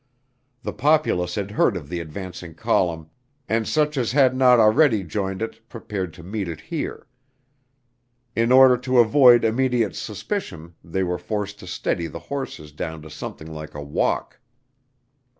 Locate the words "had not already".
4.13-5.03